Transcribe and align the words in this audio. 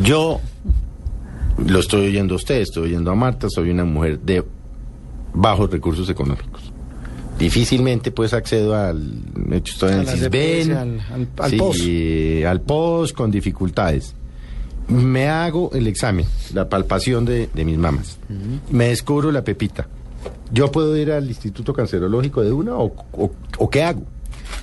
Yo 0.00 0.40
lo 1.66 1.78
estoy 1.80 2.06
oyendo 2.06 2.34
a 2.34 2.36
usted, 2.36 2.60
estoy 2.60 2.84
oyendo 2.84 3.10
a 3.10 3.14
Marta, 3.14 3.48
soy 3.50 3.70
una 3.70 3.84
mujer 3.84 4.18
de 4.20 4.44
bajos 5.34 5.70
recursos 5.70 6.08
económicos. 6.08 6.72
Difícilmente 7.38 8.10
pues 8.10 8.32
accedo 8.34 8.74
al 8.76 9.12
hecho 9.52 9.72
estoy 9.74 9.92
en 9.92 9.98
el 10.00 10.06
CISBEN, 10.08 10.72
al- 10.72 11.00
al- 11.12 11.28
al 11.38 11.50
sí, 11.50 11.56
POS. 11.56 12.46
al 12.50 12.60
POS 12.60 13.12
con 13.12 13.30
dificultades. 13.30 14.14
Me 14.88 15.28
hago 15.28 15.70
el 15.72 15.86
examen, 15.86 16.26
la 16.54 16.68
palpación 16.68 17.24
de, 17.24 17.48
de 17.52 17.64
mis 17.64 17.78
mamas. 17.78 18.18
Me 18.70 18.88
descubro 18.88 19.30
la 19.32 19.42
pepita. 19.44 19.88
¿Yo 20.52 20.70
puedo 20.70 20.96
ir 20.96 21.10
al 21.12 21.26
Instituto 21.28 21.72
Cancerológico 21.72 22.42
de 22.42 22.52
una 22.52 22.76
o, 22.76 22.92
o- 23.12 23.32
o 23.58 23.70
qué 23.70 23.82
hago? 23.82 24.02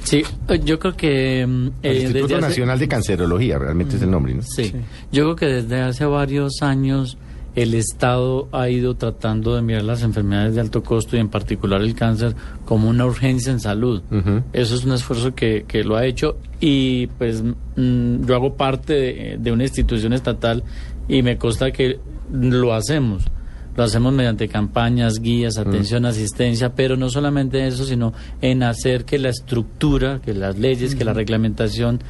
Sí, 0.04 0.23
yo 0.63 0.79
creo 0.79 0.95
que... 0.95 1.45
mm, 1.47 1.68
El 1.84 1.97
eh, 1.97 2.00
Instituto 2.02 2.23
desde 2.27 2.36
hace- 2.38 2.47
Nacional 2.47 2.79
de 2.79 2.88
Cancerología, 2.88 3.57
realmente 3.59 3.95
es 3.97 4.02
el 4.02 4.11
nombre, 4.11 4.33
¿no? 4.33 4.41
Sí. 4.43 4.71
yo 5.11 5.23
creo 5.23 5.36
que 5.36 5.45
desde 5.61 5.82
hace 5.82 6.05
varios 6.05 6.61
años 6.61 7.18
el 7.55 7.74
Estado 7.74 8.47
ha 8.51 8.69
ido 8.69 8.96
tratando 8.96 9.55
de 9.55 9.61
mirar 9.61 9.83
las 9.83 10.04
enfermedades 10.04 10.55
de 10.55 10.61
alto 10.61 10.82
costo 10.83 11.18
y 11.18 11.19
en 11.19 11.29
particular 11.29 11.82
el 11.82 11.93
cáncer 11.96 12.36
como 12.64 12.88
una 12.89 13.05
urgencia 13.05 13.51
en 13.51 13.60
salud. 13.60 14.01
Eso 14.54 14.75
es 14.75 14.86
un 14.86 14.93
esfuerzo 14.93 15.33
que, 15.36 15.65
que 15.68 15.83
lo 15.83 15.97
ha 15.97 16.05
hecho 16.05 16.38
y 16.61 17.07
pues 17.07 17.43
mm, 17.43 18.25
yo 18.25 18.36
hago 18.36 18.54
parte 18.55 18.93
de, 18.93 19.38
de 19.39 19.52
una 19.52 19.63
institución 19.63 20.13
estatal 20.13 20.63
y 21.07 21.21
me 21.24 21.38
consta 21.38 21.71
que 21.71 22.00
lo 22.32 22.74
hacemos. 22.74 23.25
Lo 23.75 23.83
hacemos 23.83 24.14
mediante 24.14 24.47
campañas, 24.47 25.19
guías, 25.19 25.57
atención, 25.57 26.05
asistencia, 26.05 26.75
pero 26.75 26.97
no 26.97 27.10
solamente 27.10 27.65
eso, 27.65 27.86
sino 27.86 28.14
en 28.41 28.64
hacer 28.64 29.05
que 29.05 29.18
la 29.19 29.29
estructura, 29.29 30.19
que 30.19 30.33
las 30.33 30.57
leyes, 30.57 30.96
que 30.96 31.05
la 31.05 31.14
reglamentación 31.14 32.02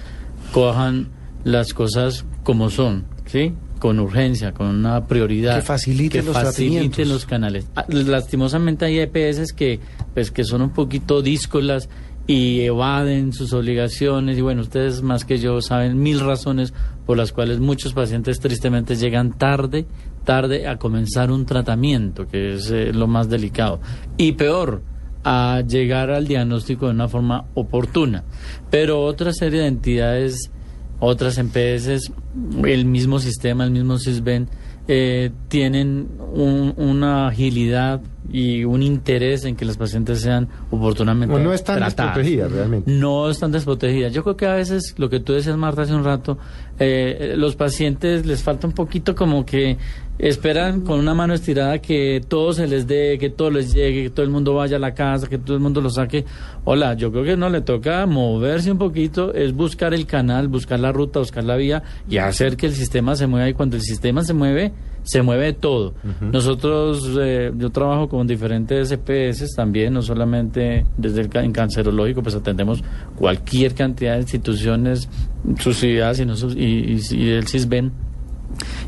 cojan 0.51 1.09
las 1.43 1.73
cosas 1.73 2.25
como 2.43 2.69
son, 2.69 3.05
¿sí? 3.25 3.53
Con 3.79 3.99
urgencia, 3.99 4.53
con 4.53 4.67
una 4.67 5.05
prioridad. 5.05 5.57
Que 5.57 5.61
faciliten 5.61 6.25
los 6.25 6.35
faciliten 6.35 7.07
los 7.07 7.25
canales. 7.25 7.67
Ah, 7.75 7.85
Lastimosamente 7.87 8.85
hay 8.85 8.99
EPS 8.99 9.53
que, 9.53 9.79
pues, 10.13 10.31
que 10.31 10.43
son 10.43 10.61
un 10.61 10.71
poquito 10.71 11.21
díscolas 11.21 11.87
y 12.29 12.61
evaden 12.61 13.33
sus 13.33 13.53
obligaciones 13.53 14.37
y 14.37 14.41
bueno, 14.41 14.61
ustedes 14.61 15.01
más 15.01 15.25
que 15.25 15.39
yo 15.39 15.61
saben 15.61 15.99
mil 15.99 16.19
razones 16.19 16.75
por 17.07 17.17
las 17.17 17.31
cuales 17.31 17.59
muchos 17.59 17.93
pacientes 17.93 18.39
tristemente 18.39 18.95
llegan 18.95 19.35
tarde, 19.35 19.87
tarde 20.25 20.67
a 20.67 20.77
comenzar 20.77 21.31
un 21.31 21.47
tratamiento, 21.47 22.27
que 22.27 22.53
es 22.53 22.69
eh, 22.69 22.93
lo 22.93 23.07
más 23.07 23.29
delicado. 23.29 23.79
Y 24.15 24.33
peor, 24.33 24.83
a 25.23 25.63
llegar 25.67 26.11
al 26.11 26.27
diagnóstico 26.27 26.85
de 26.85 26.91
una 26.91 27.07
forma 27.07 27.45
oportuna. 27.55 28.23
Pero 28.69 29.03
otra 29.03 29.33
serie 29.33 29.61
de 29.61 29.67
entidades, 29.67 30.51
otras 30.99 31.39
EPS, 31.39 32.11
el 32.63 32.85
mismo 32.85 33.17
sistema, 33.17 33.63
el 33.63 33.71
mismo 33.71 33.97
CISBEN, 33.97 34.49
eh, 34.91 35.29
tienen 35.49 36.07
un- 36.33 36.73
una 36.75 37.27
agilidad 37.27 38.01
y 38.31 38.63
un 38.63 38.81
interés 38.81 39.45
en 39.45 39.55
que 39.55 39.65
los 39.65 39.77
pacientes 39.77 40.19
sean 40.21 40.47
oportunamente 40.71 41.31
Bueno, 41.31 41.49
no 41.49 41.53
están 41.53 41.77
tratadas. 41.77 42.15
desprotegidas 42.15 42.51
realmente. 42.51 42.91
No 42.91 43.29
están 43.29 43.51
desprotegidas. 43.51 44.13
Yo 44.13 44.23
creo 44.23 44.35
que 44.35 44.47
a 44.47 44.55
veces, 44.55 44.95
lo 44.97 45.09
que 45.09 45.19
tú 45.19 45.33
decías, 45.33 45.57
Marta, 45.57 45.83
hace 45.83 45.93
un 45.93 46.03
rato, 46.03 46.39
eh, 46.79 47.33
los 47.37 47.55
pacientes 47.55 48.25
les 48.25 48.41
falta 48.41 48.65
un 48.65 48.73
poquito 48.73 49.13
como 49.13 49.45
que 49.45 49.77
esperan 50.19 50.81
con 50.81 50.99
una 50.99 51.13
mano 51.13 51.33
estirada 51.33 51.79
que 51.79 52.21
todo 52.27 52.51
se 52.53 52.67
les 52.67 52.85
dé, 52.87 53.17
que 53.19 53.29
todo 53.29 53.51
les 53.51 53.73
llegue, 53.73 54.03
que 54.03 54.09
todo 54.09 54.25
el 54.25 54.31
mundo 54.31 54.53
vaya 54.53 54.75
a 54.77 54.79
la 54.79 54.93
casa, 54.93 55.27
que 55.27 55.37
todo 55.37 55.55
el 55.55 55.61
mundo 55.61 55.81
lo 55.81 55.89
saque. 55.89 56.25
Hola, 56.65 56.93
yo 56.95 57.11
creo 57.11 57.23
que 57.23 57.37
no 57.37 57.49
le 57.49 57.61
toca 57.61 58.05
moverse 58.05 58.71
un 58.71 58.77
poquito, 58.77 59.33
es 59.33 59.53
buscar 59.53 59.93
el 59.93 60.05
canal, 60.05 60.47
buscar 60.49 60.79
la 60.79 60.91
ruta, 60.91 61.19
buscar 61.19 61.43
la 61.45 61.55
vía 61.55 61.83
y 62.09 62.17
hacer 62.17 62.57
que 62.57 62.65
el 62.65 62.73
sistema 62.73 63.15
se 63.15 63.27
mueva. 63.27 63.47
Y 63.49 63.53
cuando 63.53 63.75
el 63.77 63.81
sistema 63.81 64.21
se 64.23 64.33
mueve, 64.33 64.73
se 65.03 65.21
mueve 65.23 65.53
todo. 65.53 65.93
Nosotros, 66.21 67.09
eh, 67.19 67.51
yo 67.57 67.69
trabajo 67.71 68.09
con 68.09 68.27
diferentes 68.27 68.91
EPS 68.91 69.55
también, 69.55 69.93
no 69.93 70.01
solamente 70.01 70.85
desde 70.97 71.21
el 71.21 71.29
en 71.37 71.51
cancerológico, 71.51 72.21
pues 72.21 72.35
atendemos 72.35 72.83
cualquier 73.15 73.73
cantidad 73.73 74.13
de 74.15 74.21
instituciones 74.21 75.09
subsidiadas 75.57 76.19
y, 76.19 76.25
no 76.25 76.33
y, 76.55 76.63
y- 77.11 77.15
y 77.15 77.29
el 77.31 77.47
CISBEN 77.47 77.91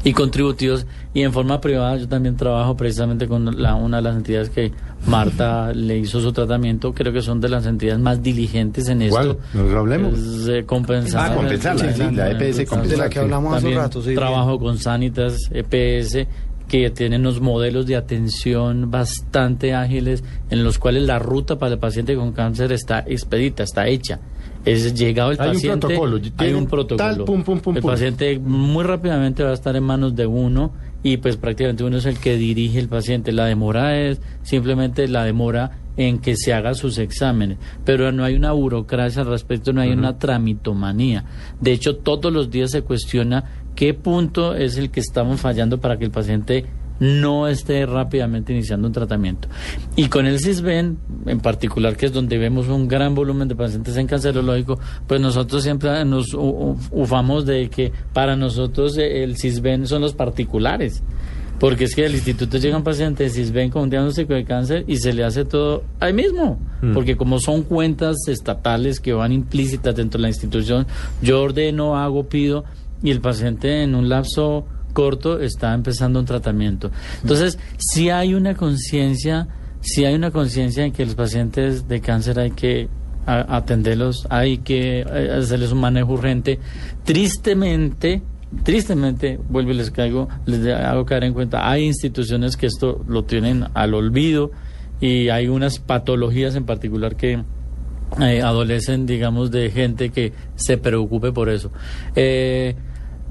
y 0.04 0.14
contributivos 0.14 0.86
y 1.14 1.22
en 1.22 1.32
forma 1.32 1.62
privada 1.62 1.96
yo 1.98 2.08
también 2.08 2.36
trabajo 2.36 2.76
precisamente 2.76 3.28
con 3.28 3.62
la, 3.62 3.76
una 3.76 3.98
de 3.98 4.04
las 4.04 4.16
entidades 4.16 4.50
que 4.50 4.72
Marta 5.08 5.74
le 5.74 5.98
hizo 5.98 6.20
su 6.22 6.32
tratamiento 6.34 6.94
creo 6.94 7.14
que 7.14 7.22
son 7.22 7.40
de 7.42 7.50
las 7.50 7.66
entidades 7.66 8.00
más 8.00 8.22
diligentes 8.24 8.88
en 8.88 9.08
¿Cuál? 9.10 9.32
esto 9.32 9.40
Nos 9.54 9.74
hablemos. 9.74 10.18
Es, 10.18 10.48
eh, 10.48 10.64
compensar 10.66 11.32
Ah, 11.32 11.36
compensarla, 11.36 11.94
sí, 11.94 12.04
la 12.16 12.32
EPS 12.32 12.58
De 12.58 12.66
compensar. 12.66 12.98
la 13.00 13.10
que 13.10 13.20
hablamos 13.20 13.56
hace 13.56 13.74
rato, 13.76 14.02
sí. 14.02 14.16
trabajo 14.16 14.60
con 14.60 14.78
Sanitas 14.80 15.38
EPS 15.52 16.28
que 16.68 16.90
tienen 16.90 17.22
unos 17.22 17.42
modelos 17.42 17.86
de 17.86 17.98
atención 17.98 18.90
bastante 18.90 19.74
ágiles 19.76 20.24
en 20.50 20.64
los 20.64 20.80
cuales 20.80 21.04
la 21.04 21.20
ruta 21.20 21.60
para 21.60 21.74
el 21.74 21.80
paciente 21.80 22.16
con 22.16 22.32
cáncer 22.32 22.72
está 22.72 23.00
expedita, 23.06 23.64
está 23.64 23.88
hecha. 23.88 24.20
Es 24.66 24.94
llegado 24.94 25.32
el 25.32 25.42
Hay 25.42 25.50
un 25.50 25.54
paciente, 25.56 25.88
protocolo, 25.88 26.22
hay 26.38 26.54
un 26.54 26.68
protocolo. 26.68 27.16
tal, 27.16 27.24
pum, 27.26 27.44
pum, 27.44 27.60
pum, 27.60 27.76
el 27.76 27.84
paciente 27.84 28.40
muy 28.40 28.84
rápidamente 28.84 29.44
va 29.44 29.52
a 29.52 29.54
estar 29.54 29.76
en 29.76 29.84
manos 29.84 30.16
de 30.16 30.28
uno 30.28 30.72
y 31.04 31.18
pues 31.18 31.38
prácticamente 31.38 31.84
uno 31.84 31.98
es 31.98 32.06
el 32.06 32.18
que 32.20 32.38
dirige 32.38 32.80
el 32.80 32.88
paciente. 32.88 33.32
La 33.32 33.46
demora 33.46 34.00
es 34.00 34.22
simplemente 34.44 35.08
la 35.08 35.24
demora 35.24 35.80
en 35.98 36.20
que 36.20 36.36
se 36.36 36.54
haga 36.54 36.74
sus 36.74 36.98
exámenes, 36.98 37.58
pero 37.84 38.12
no 38.12 38.24
hay 38.24 38.36
una 38.36 38.52
burocracia 38.52 39.24
al 39.24 39.28
respecto, 39.28 39.74
no 39.74 39.82
hay 39.82 39.92
una 39.92 40.18
tramitomanía. 40.18 41.26
De 41.60 41.72
hecho, 41.72 41.98
todos 41.98 42.32
los 42.32 42.50
días 42.50 42.72
se 42.72 42.84
cuestiona 42.84 43.44
qué 43.76 43.94
punto 43.94 44.56
es 44.56 44.78
el 44.78 44.92
que 44.92 45.00
estamos 45.00 45.42
fallando 45.42 45.80
para 45.80 45.98
que 45.98 46.06
el 46.06 46.12
paciente 46.12 46.66
no 47.02 47.48
esté 47.48 47.88
rápidamente 47.88 48.54
iniciando 48.54 48.88
un 48.88 48.94
tratamiento. 48.94 49.48
Y 49.96 50.08
con 50.08 50.28
el 50.28 50.40
CISBEN, 50.40 51.00
en 51.26 51.40
particular, 51.40 51.98
que 51.98 52.06
es 52.06 52.14
donde 52.14 52.38
vemos 52.38 52.68
un 52.68 52.88
gran 52.88 53.16
volumen 53.16 53.48
de 53.48 53.56
pacientes 53.56 53.98
en 53.98 54.06
cancerológico, 54.06 54.80
pues 55.08 55.20
nosotros 55.20 55.64
siempre 55.64 56.06
nos 56.06 56.28
ufamos 56.36 57.48
de 57.48 57.70
que 57.70 57.92
para 58.14 58.36
nosotros 58.36 58.98
eh, 59.00 59.24
el 59.24 59.36
CISBEN 59.36 59.88
son 59.88 60.04
los 60.04 60.14
particulares. 60.14 61.02
Porque 61.60 61.86
es 61.86 61.96
que 61.96 62.06
al 62.06 62.14
instituto 62.14 62.58
llega 62.58 62.78
un 62.78 62.84
paciente 62.84 63.24
de 63.24 63.30
CISBEN 63.32 63.72
con 63.72 63.84
un 63.84 63.90
diagnóstico 63.90 64.34
de 64.34 64.46
cáncer 64.46 64.84
y 64.88 64.98
se 64.98 65.12
le 65.12 65.24
hace 65.24 65.44
todo 65.44 65.84
ahí 66.00 66.14
mismo. 66.14 66.60
Porque 66.94 67.18
como 67.18 67.40
son 67.40 67.64
cuentas 67.64 68.16
estatales 68.28 69.00
que 69.00 69.14
van 69.14 69.32
implícitas 69.32 69.96
dentro 69.96 70.18
de 70.18 70.24
la 70.24 70.28
institución, 70.30 70.88
yo 71.22 71.42
ordeno, 71.42 71.98
hago, 71.98 72.28
pido 72.28 72.64
y 73.04 73.12
el 73.12 73.22
paciente 73.22 73.84
en 73.84 73.94
un 73.96 74.10
lapso 74.10 74.66
corto 74.92 75.40
está 75.40 75.74
empezando 75.74 76.20
un 76.20 76.26
tratamiento. 76.26 76.92
Entonces, 77.22 77.60
si 77.78 78.10
hay 78.10 78.34
una 78.34 78.56
conciencia, 78.56 79.48
si 79.82 80.06
hay 80.06 80.16
una 80.16 80.32
conciencia 80.32 80.86
en 80.86 80.92
que 80.92 81.06
los 81.06 81.16
pacientes 81.16 81.88
de 81.88 82.02
cáncer 82.02 82.40
hay 82.40 82.52
que 82.52 82.90
atenderlos, 83.26 84.26
hay 84.30 84.60
que 84.60 85.02
eh, 85.02 85.32
hacerles 85.32 85.72
un 85.72 85.80
manejo 85.80 86.14
urgente. 86.14 86.60
Tristemente, 87.04 88.22
tristemente, 88.64 89.40
vuelvo 89.50 89.72
y 89.72 89.76
les 89.76 89.92
caigo, 89.92 90.28
les 90.46 90.66
hago 90.68 91.06
caer 91.06 91.26
en 91.26 91.34
cuenta, 91.34 91.70
hay 91.70 91.86
instituciones 91.86 92.58
que 92.58 92.66
esto 92.66 93.04
lo 93.08 93.24
tienen 93.24 93.66
al 93.74 93.94
olvido 93.94 94.52
y 95.00 95.30
hay 95.30 95.48
unas 95.48 95.80
patologías 95.80 96.56
en 96.56 96.66
particular 96.66 97.16
que 97.16 97.44
eh, 98.20 98.42
adolecen, 98.42 99.06
digamos, 99.06 99.52
de 99.52 99.72
gente 99.72 100.10
que 100.10 100.34
se 100.56 100.78
preocupe 100.78 101.32
por 101.32 101.50
eso. 101.50 101.72
Eh, 102.16 102.76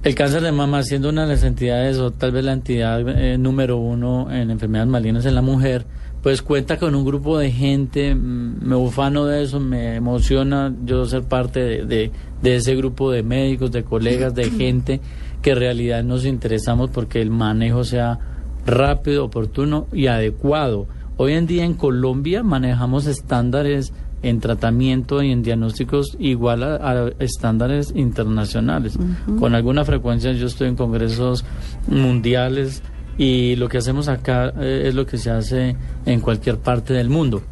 el 0.02 0.14
cáncer 0.14 0.42
de 0.42 0.52
mama, 0.52 0.82
siendo 0.82 1.10
una 1.10 1.22
de 1.22 1.28
las 1.34 1.44
entidades, 1.44 1.98
o 1.98 2.10
tal 2.10 2.32
vez 2.32 2.44
la 2.44 2.52
entidad 2.52 3.06
eh, 3.08 3.36
número 3.38 3.76
uno 3.76 4.30
en 4.32 4.50
enfermedades 4.50 4.90
malignas 4.90 5.26
en 5.26 5.34
la 5.34 5.42
mujer, 5.42 5.84
pues 6.22 6.40
cuenta 6.42 6.78
con 6.78 6.94
un 6.94 7.04
grupo 7.04 7.38
de 7.38 7.50
gente, 7.50 8.14
mm, 8.14 8.58
me 8.62 8.76
ufano 8.76 9.26
de 9.26 9.42
eso, 9.42 9.60
me 9.60 9.96
emociona 9.96 10.72
yo 10.84 11.04
ser 11.06 11.22
parte 11.24 11.60
de, 11.60 11.84
de- 11.86 12.10
de 12.42 12.56
ese 12.56 12.74
grupo 12.74 13.10
de 13.10 13.22
médicos, 13.22 13.70
de 13.72 13.82
colegas, 13.84 14.34
de 14.34 14.50
gente 14.50 15.00
que 15.42 15.50
en 15.50 15.58
realidad 15.58 16.02
nos 16.02 16.24
interesamos 16.24 16.88
porque 16.90 17.20
el 17.20 17.30
manejo 17.30 17.84
sea 17.84 18.18
rápido, 18.66 19.24
oportuno 19.26 19.86
y 19.92 20.06
adecuado. 20.06 20.86
Hoy 21.18 21.32
en 21.34 21.46
día 21.46 21.64
en 21.64 21.74
Colombia 21.74 22.42
manejamos 22.42 23.06
estándares 23.06 23.92
en 24.22 24.40
tratamiento 24.40 25.22
y 25.22 25.30
en 25.32 25.42
diagnósticos 25.42 26.16
igual 26.18 26.62
a, 26.62 26.76
a 26.76 27.08
estándares 27.18 27.92
internacionales. 27.94 28.98
Con 29.38 29.54
alguna 29.54 29.84
frecuencia 29.84 30.32
yo 30.32 30.46
estoy 30.46 30.68
en 30.68 30.76
congresos 30.76 31.44
mundiales 31.88 32.82
y 33.18 33.56
lo 33.56 33.68
que 33.68 33.78
hacemos 33.78 34.08
acá 34.08 34.52
eh, 34.60 34.84
es 34.86 34.94
lo 34.94 35.06
que 35.06 35.18
se 35.18 35.30
hace 35.30 35.76
en 36.06 36.20
cualquier 36.20 36.58
parte 36.58 36.92
del 36.94 37.08
mundo. 37.10 37.42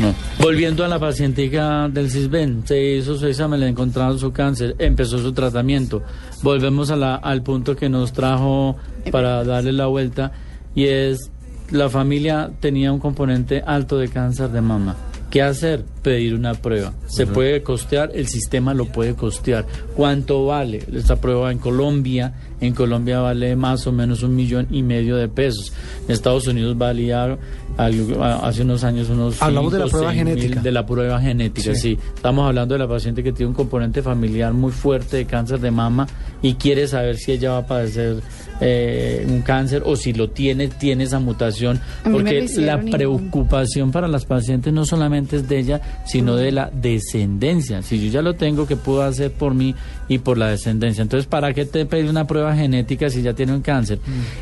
No. 0.00 0.14
Volviendo 0.42 0.84
a 0.84 0.88
la 0.88 0.98
pacientica 0.98 1.88
del 1.88 2.10
CISBEN, 2.10 2.62
se 2.66 2.96
hizo 2.96 3.16
su 3.16 3.26
examen, 3.26 3.60
le 3.60 3.68
encontraron 3.68 4.18
su 4.18 4.32
cáncer, 4.32 4.74
empezó 4.78 5.18
su 5.18 5.32
tratamiento. 5.32 6.02
Volvemos 6.42 6.90
a 6.90 6.96
la- 6.96 7.16
al 7.16 7.42
punto 7.42 7.74
que 7.76 7.88
nos 7.88 8.12
trajo 8.12 8.76
para 9.10 9.44
darle 9.44 9.72
la 9.72 9.86
vuelta 9.86 10.32
y 10.74 10.84
es 10.84 11.30
la 11.70 11.88
familia 11.88 12.50
tenía 12.60 12.92
un 12.92 13.00
componente 13.00 13.62
alto 13.66 13.98
de 13.98 14.08
cáncer 14.08 14.50
de 14.50 14.60
mama. 14.60 14.96
¿Qué 15.30 15.42
hacer? 15.42 15.84
Pedir 16.04 16.34
una 16.34 16.54
prueba. 16.54 16.92
Se 17.08 17.26
puede 17.26 17.62
costear, 17.62 18.12
el 18.14 18.28
sistema 18.28 18.74
lo 18.74 18.84
puede 18.84 19.14
costear. 19.14 19.66
¿Cuánto 19.96 20.46
vale 20.46 20.84
esta 20.94 21.16
prueba 21.16 21.50
en 21.50 21.58
Colombia? 21.58 22.34
En 22.60 22.72
Colombia 22.74 23.18
vale 23.20 23.56
más 23.56 23.86
o 23.86 23.92
menos 23.92 24.22
un 24.22 24.36
millón 24.36 24.68
y 24.70 24.82
medio 24.82 25.16
de 25.16 25.28
pesos. 25.28 25.72
En 26.06 26.12
Estados 26.12 26.46
Unidos 26.46 26.78
valía 26.78 27.36
algo- 27.76 28.22
hace 28.22 28.62
unos 28.62 28.84
años 28.84 29.08
unos 29.10 29.42
Hablamos 29.42 29.72
de 29.72 29.78
la 29.80 29.86
prueba 29.86 30.10
mil 30.12 30.18
genética. 30.18 30.60
de 30.60 30.70
la 30.72 30.86
prueba 30.86 31.20
genética, 31.20 31.74
Sí. 31.74 31.80
sí. 31.80 31.98
Estamos 32.14 32.46
hablando 32.46 32.74
de 32.74 32.78
la 32.78 32.88
paciente 32.88 33.22
que 33.24 33.32
tiene 33.32 33.48
un 33.48 33.54
componente 33.56 34.00
familiar 34.02 34.52
muy 34.52 34.70
fuerte 34.72 35.16
de 35.16 35.24
cáncer 35.24 35.58
de 35.60 35.70
mama 35.70 36.06
y 36.42 36.54
quiere 36.54 36.86
saber 36.86 37.16
si 37.16 37.32
ella 37.32 37.52
va 37.52 37.58
a 37.58 37.66
padecer 37.66 38.16
eh, 38.60 39.26
un 39.28 39.42
cáncer 39.42 39.82
o 39.84 39.96
si 39.96 40.12
lo 40.12 40.30
tiene, 40.30 40.68
tiene 40.68 41.04
esa 41.04 41.18
mutación. 41.18 41.80
Porque 42.04 42.46
la 42.58 42.80
preocupación 42.80 43.90
para 43.90 44.06
las 44.06 44.24
pacientes 44.26 44.72
no 44.72 44.84
solamente 44.84 45.36
es 45.36 45.48
de 45.48 45.58
ella, 45.58 45.80
sino 46.04 46.36
de 46.36 46.52
la 46.52 46.70
descendencia. 46.72 47.82
Si 47.82 48.04
yo 48.04 48.10
ya 48.10 48.22
lo 48.22 48.34
tengo, 48.34 48.66
¿qué 48.66 48.76
puedo 48.76 49.02
hacer 49.02 49.32
por 49.32 49.54
mí 49.54 49.74
y 50.08 50.18
por 50.18 50.38
la 50.38 50.48
descendencia? 50.48 51.02
Entonces, 51.02 51.26
¿para 51.26 51.52
qué 51.54 51.64
te 51.64 51.86
pedí 51.86 52.08
una 52.08 52.26
prueba 52.26 52.54
genética 52.54 53.10
si 53.10 53.22
ya 53.22 53.34
tiene 53.34 53.54
un 53.54 53.62
cáncer? 53.62 53.98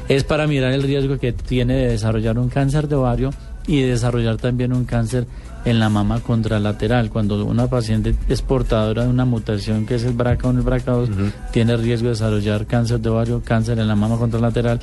Es 0.09 0.25
para 0.25 0.47
mirar 0.47 0.73
el 0.73 0.83
riesgo 0.83 1.19
que 1.19 1.33
tiene 1.33 1.75
de 1.75 1.89
desarrollar 1.89 2.39
un 2.39 2.49
cáncer 2.49 2.89
de 2.89 2.97
ovario 2.97 3.31
y 3.67 3.83
de 3.83 3.89
desarrollar 3.89 4.37
también 4.37 4.73
un 4.73 4.85
cáncer 4.85 5.27
en 5.65 5.79
la 5.79 5.89
mama 5.89 6.21
contralateral. 6.21 7.11
Cuando 7.11 7.45
una 7.45 7.69
paciente 7.69 8.15
es 8.29 8.43
portadora 8.43 9.05
de 9.05 9.11
una 9.11 9.25
mutación 9.25 9.87
que 9.87 9.97
es 9.97 10.05
el 10.05 10.17
BRCA1 10.17 10.55
y 10.55 10.59
el 10.59 10.65
BRCA2, 10.65 11.33
tiene 11.53 11.77
riesgo 11.77 12.07
de 12.07 12.15
desarrollar 12.15 12.67
cáncer 12.67 13.01
de 13.01 13.09
ovario, 13.11 13.43
cáncer 13.45 13.79
en 13.79 13.89
la 13.89 13.95
mama 13.95 14.19
contralateral. 14.19 14.81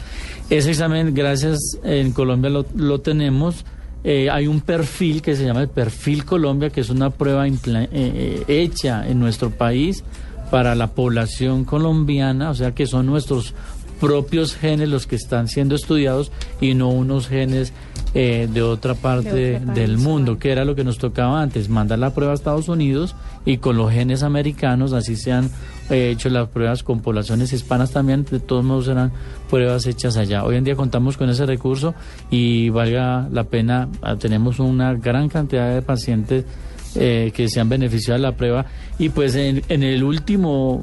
Ese 0.50 0.70
examen, 0.72 1.14
gracias, 1.14 1.60
en 1.84 2.12
Colombia 2.12 2.50
lo, 2.50 2.66
lo 2.76 3.02
tenemos. 3.02 3.66
Eh, 4.04 4.30
hay 4.30 4.48
un 4.48 4.62
perfil 4.62 5.22
que 5.22 5.36
se 5.36 5.46
llama 5.46 5.62
el 5.62 5.70
Perfil 5.70 6.24
Colombia, 6.24 6.70
que 6.70 6.82
es 6.82 6.90
una 6.90 7.10
prueba 7.10 7.48
eh, 7.48 7.54
eh, 7.94 8.44
hecha 8.48 9.08
en 9.08 9.20
nuestro 9.20 9.50
país 9.50 10.04
para 10.50 10.74
la 10.74 10.88
población 10.88 11.64
colombiana, 11.66 12.50
o 12.50 12.56
sea 12.56 12.74
que 12.74 12.88
son 12.88 13.06
nuestros 13.06 13.54
propios 14.00 14.56
genes 14.56 14.90
los 14.90 15.08
que 15.08 15.16
están 15.16 15.48
siendo 15.48 15.76
estudiados 15.76 16.32
y 16.62 16.74
no 16.74 16.90
unos 16.90 17.28
genes 17.28 17.74
eh, 18.16 18.48
de 18.52 18.64
otra 18.64 18.96
parte 18.96 19.30
De 19.30 19.60
del 19.60 19.94
país, 19.94 20.00
mundo, 20.00 20.26
claro. 20.26 20.40
que 20.40 20.52
era 20.52 20.66
lo 20.66 20.76
que 20.76 20.84
nos 20.84 20.98
tocaba 20.98 21.42
antes, 21.42 21.70
mandar 21.70 22.00
la 22.00 22.14
prueba 22.14 22.32
a 22.32 22.36
Estados 22.36 22.68
Unidos 22.68 23.16
y 23.46 23.58
con 23.58 23.78
los 23.78 23.92
genes 23.92 24.24
americanos, 24.24 24.94
así 24.94 25.16
se 25.16 25.32
han 25.32 25.52
eh, 25.92 26.10
hecho 26.12 26.30
las 26.30 26.50
pruebas 26.50 26.82
con 26.82 27.02
poblaciones 27.02 27.54
hispanas 27.54 27.92
también, 27.92 28.26
de 28.26 28.40
todos 28.40 28.64
modos 28.66 28.88
eran 28.88 29.12
pruebas 29.50 29.86
hechas 29.86 30.18
allá. 30.18 30.44
Hoy 30.44 30.56
en 30.56 30.64
día 30.64 30.76
contamos 30.76 31.18
con 31.18 31.30
ese 31.30 31.46
recurso 31.46 31.94
y 32.32 32.70
valga 32.70 33.28
la 33.32 33.44
pena, 33.44 33.90
ah, 34.02 34.16
tenemos 34.16 34.60
una 34.60 34.94
gran 34.96 35.30
cantidad 35.30 35.72
de 35.74 35.82
pacientes 35.84 36.46
eh, 36.96 37.32
que 37.36 37.50
se 37.50 37.60
han 37.60 37.70
beneficiado 37.70 38.18
de 38.20 38.24
la 38.24 38.36
prueba 38.36 38.66
y 38.98 39.10
pues 39.10 39.36
en, 39.36 39.62
el 39.70 40.04
último 40.04 40.82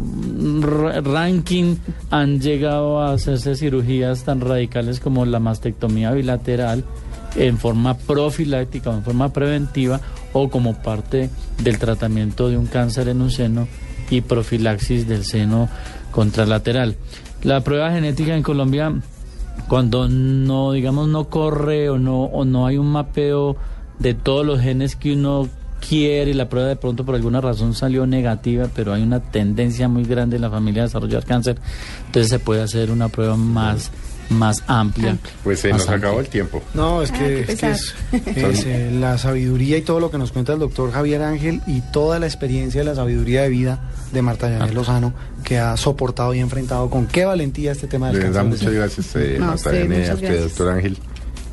ra- 0.60 1.00
ranking 1.00 1.76
han 2.10 2.40
llegado 2.40 3.00
a 3.00 3.12
hacerse 3.12 3.56
cirugías 3.56 4.24
tan 4.24 4.40
radicales 4.40 5.00
como 5.00 5.26
la 5.26 5.40
mastectomía 5.40 6.12
bilateral 6.12 6.84
en 7.34 7.58
forma 7.58 7.96
profiláctica 7.98 8.90
o 8.90 8.94
en 8.94 9.02
forma 9.02 9.32
preventiva 9.32 10.00
o 10.32 10.48
como 10.48 10.74
parte 10.74 11.28
del 11.62 11.78
tratamiento 11.78 12.48
de 12.48 12.56
un 12.56 12.66
cáncer 12.66 13.08
en 13.08 13.20
un 13.20 13.30
seno 13.30 13.66
y 14.08 14.20
profilaxis 14.20 15.08
del 15.08 15.24
seno 15.24 15.68
contralateral. 16.12 16.96
La 17.42 17.60
prueba 17.62 17.90
genética 17.90 18.36
en 18.36 18.42
Colombia 18.42 18.92
cuando 19.68 20.08
no 20.08 20.72
digamos 20.72 21.08
no 21.08 21.28
corre 21.28 21.90
o 21.90 21.98
no 21.98 22.24
o 22.24 22.44
no 22.44 22.66
hay 22.66 22.78
un 22.78 22.86
mapeo 22.92 23.56
de 23.98 24.14
todos 24.14 24.44
los 24.46 24.60
genes 24.60 24.94
que 24.96 25.12
uno 25.14 25.48
quiere 25.80 26.30
y 26.30 26.34
la 26.34 26.48
prueba 26.48 26.68
de 26.68 26.76
pronto 26.76 27.04
por 27.04 27.14
alguna 27.14 27.40
razón 27.40 27.74
salió 27.74 28.06
negativa 28.06 28.68
pero 28.74 28.92
hay 28.92 29.02
una 29.02 29.20
tendencia 29.20 29.88
muy 29.88 30.04
grande 30.04 30.36
en 30.36 30.42
la 30.42 30.50
familia 30.50 30.82
a 30.82 30.86
desarrollar 30.86 31.24
cáncer 31.24 31.56
entonces 32.06 32.30
se 32.30 32.38
puede 32.38 32.62
hacer 32.62 32.90
una 32.90 33.08
prueba 33.08 33.36
más 33.36 33.90
más 34.28 34.64
amplia 34.66 35.16
Pues 35.44 35.60
se 35.60 35.68
más 35.70 35.78
nos 35.82 35.88
amplia. 35.88 36.08
acabó 36.08 36.20
el 36.20 36.26
tiempo. 36.28 36.60
No, 36.74 37.00
es 37.00 37.12
Ah, 37.12 37.18
que, 37.18 37.24
qué 37.24 37.40
es, 37.40 37.46
que 37.46 37.52
pesar. 37.54 37.70
es- 37.70 38.58
es, 38.58 38.64
eh, 38.66 38.90
la 38.92 39.18
sabiduría 39.18 39.78
y 39.78 39.82
todo 39.82 40.00
lo 40.00 40.10
que 40.10 40.18
nos 40.18 40.32
cuenta 40.32 40.52
el 40.52 40.58
doctor 40.58 40.90
Javier 40.90 41.22
Ángel 41.22 41.62
y 41.68 41.80
toda 41.92 42.18
la 42.18 42.26
experiencia 42.26 42.80
de 42.80 42.86
la 42.86 42.96
sabiduría 42.96 43.42
de 43.42 43.50
vida 43.50 43.88
de 44.12 44.22
Marta 44.22 44.50
Yanel 44.50 44.74
Lozano, 44.74 45.12
que 45.44 45.60
ha 45.60 45.76
soportado 45.76 46.34
y 46.34 46.40
enfrentado 46.40 46.90
con 46.90 47.06
qué 47.06 47.24
valentía 47.24 47.70
este 47.70 47.86
tema 47.86 48.08
del 48.08 48.16
De 48.16 48.22
verdad, 48.24 48.40
cáncer. 48.42 48.58
muchas 48.68 48.74
gracias, 48.74 49.14
eh, 49.14 49.36
No, 49.38 49.46
Marta 49.46 49.70
muchas 49.70 50.10
a 50.10 50.14
usted, 50.14 50.26
gracias. 50.26 50.42
doctor 50.42 50.68
Ángel. 50.70 50.98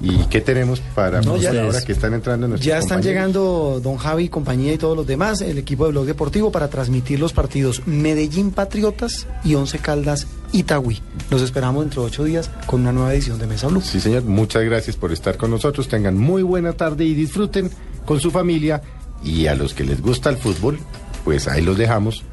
¿Y 0.02 0.26
qué 0.26 0.42
tenemos 0.42 0.82
para 0.96 1.22
No, 1.22 1.38
ya- 1.38 1.52
ahora 1.64 1.82
que 1.82 1.94
están 1.94 2.14
entrando 2.14 2.48
nuestros 2.48 2.68
Ya 2.68 2.78
están 2.78 2.98
compañeros? 3.00 3.06
llegando 3.06 3.80
don 3.82 3.96
Javi, 3.98 4.28
compañía 4.28 4.74
y 4.74 4.78
todos 4.78 4.98
los 4.98 5.08
demás, 5.08 5.40
el 5.42 5.58
equipo 5.58 5.86
de 5.86 5.92
Blog 5.92 6.06
Deportivo 6.06 6.52
para 6.52 6.68
transmitir 6.70 7.20
los 7.20 7.32
partidos 7.32 7.82
Medellín 7.86 8.52
Patriotas 8.52 9.28
y 9.46 9.56
Once 9.56 9.78
Caldas 9.80 10.28
Itagüí. 10.52 11.00
Los 11.30 11.42
esperamos 11.42 11.84
dentro 11.84 12.02
de 12.02 12.08
ocho 12.10 12.24
días 12.26 12.50
con 12.68 12.82
una 12.82 12.92
nueva 12.92 13.14
edición 13.14 13.40
de 13.40 13.48
Mesa 13.48 13.68
Blue. 13.68 13.82
Sí, 13.82 14.02
señor, 14.02 14.24
muchas 14.24 14.64
gracias 14.64 14.96
por 14.98 15.12
estar 15.14 15.38
con 15.38 15.52
nosotros. 15.52 15.88
Tengan 15.88 16.18
muy 16.18 16.44
buena 16.44 16.74
tarde 16.74 17.06
y 17.06 17.14
disfruten 17.14 17.72
con 18.06 18.20
su 18.20 18.30
familia. 18.30 18.82
Y 19.24 19.48
a 19.48 19.56
los 19.56 19.74
que 19.74 19.86
les 19.86 20.02
gusta 20.02 20.30
el 20.30 20.38
fútbol, 20.38 20.80
pues 21.24 21.48
ahí 21.48 21.62
los 21.62 21.78
dejamos 21.78 22.24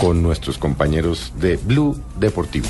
con 0.00 0.22
nuestros 0.22 0.58
compañeros 0.58 1.32
de 1.40 1.56
Blue 1.56 1.98
Deportivo. 2.20 2.66